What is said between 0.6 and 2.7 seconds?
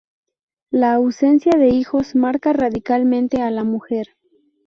La ausencia de hijos marca